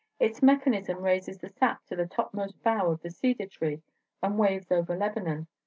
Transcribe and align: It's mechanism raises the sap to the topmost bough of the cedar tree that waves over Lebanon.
It's 0.19 0.41
mechanism 0.41 1.03
raises 1.03 1.37
the 1.37 1.49
sap 1.49 1.85
to 1.85 1.95
the 1.95 2.07
topmost 2.07 2.63
bough 2.63 2.89
of 2.89 3.03
the 3.03 3.11
cedar 3.11 3.45
tree 3.45 3.83
that 4.19 4.31
waves 4.31 4.71
over 4.71 4.97
Lebanon. 4.97 5.45